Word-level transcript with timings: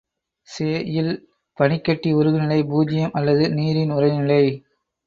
செஇல் 0.47 1.11
பனிக்கட்டி 1.57 2.09
உருகுநிலை 2.13 2.59
பூஜ்ஜியம் 2.67 3.13
அல்லது 3.13 3.45
நீரின் 3.49 3.93
உறைநிலை. 3.93 4.43